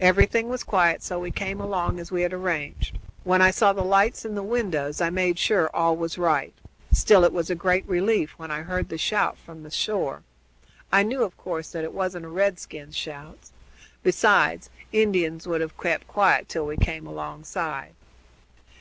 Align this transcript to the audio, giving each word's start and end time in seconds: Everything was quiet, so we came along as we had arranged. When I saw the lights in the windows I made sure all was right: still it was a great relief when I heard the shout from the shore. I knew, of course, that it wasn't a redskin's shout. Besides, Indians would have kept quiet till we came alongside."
Everything 0.00 0.48
was 0.48 0.64
quiet, 0.64 1.04
so 1.04 1.20
we 1.20 1.30
came 1.30 1.60
along 1.60 2.00
as 2.00 2.10
we 2.10 2.22
had 2.22 2.32
arranged. 2.32 2.98
When 3.22 3.40
I 3.40 3.52
saw 3.52 3.72
the 3.72 3.84
lights 3.84 4.24
in 4.24 4.34
the 4.34 4.42
windows 4.42 5.00
I 5.00 5.08
made 5.08 5.38
sure 5.38 5.70
all 5.72 5.96
was 5.96 6.18
right: 6.18 6.52
still 6.90 7.22
it 7.22 7.32
was 7.32 7.48
a 7.48 7.54
great 7.54 7.86
relief 7.86 8.32
when 8.38 8.50
I 8.50 8.62
heard 8.62 8.88
the 8.88 8.98
shout 8.98 9.38
from 9.38 9.62
the 9.62 9.70
shore. 9.70 10.24
I 10.90 11.04
knew, 11.04 11.22
of 11.22 11.36
course, 11.36 11.70
that 11.70 11.84
it 11.84 11.92
wasn't 11.94 12.24
a 12.26 12.28
redskin's 12.28 12.96
shout. 12.96 13.50
Besides, 14.02 14.68
Indians 14.90 15.46
would 15.46 15.60
have 15.60 15.78
kept 15.78 16.08
quiet 16.08 16.48
till 16.48 16.66
we 16.66 16.76
came 16.76 17.06
alongside." 17.06 17.94